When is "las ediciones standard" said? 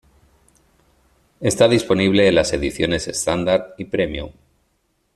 2.33-3.75